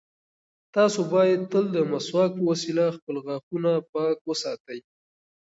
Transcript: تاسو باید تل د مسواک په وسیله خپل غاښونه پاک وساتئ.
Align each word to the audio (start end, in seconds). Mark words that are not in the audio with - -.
تاسو 0.75 0.99
باید 1.13 1.41
تل 1.51 1.65
د 1.75 1.77
مسواک 1.91 2.31
په 2.37 2.43
وسیله 2.51 2.85
خپل 2.97 3.15
غاښونه 3.25 3.71
پاک 3.93 4.17
وساتئ. 4.29 4.79